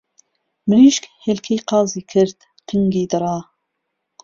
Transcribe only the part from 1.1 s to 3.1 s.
هێلکهی قازی کرد قنگی